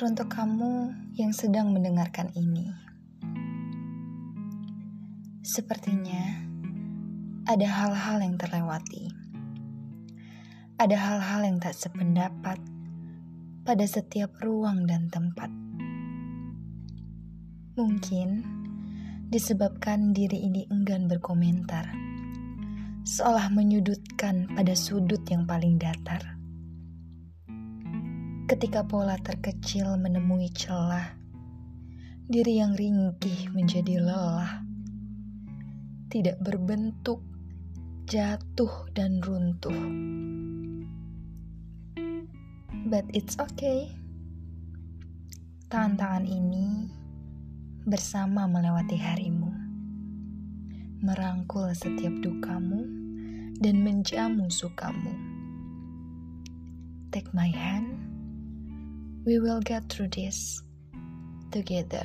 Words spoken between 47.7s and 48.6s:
bersama